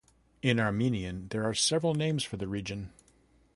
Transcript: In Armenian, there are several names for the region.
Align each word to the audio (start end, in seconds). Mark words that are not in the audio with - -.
In 0.41 0.59
Armenian, 0.59 1.27
there 1.27 1.43
are 1.43 1.53
several 1.53 1.93
names 1.93 2.23
for 2.23 2.35
the 2.35 2.47
region. 2.47 2.91